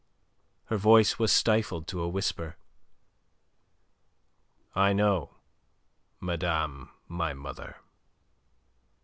Her 0.65 0.77
voice 0.77 1.19
was 1.19 1.31
stifled 1.31 1.85
to 1.89 2.01
a 2.01 2.09
whisper. 2.09 2.57
"I 4.73 4.93
know, 4.93 5.35
madame 6.19 6.89
my 7.07 7.35
mother." 7.35 7.75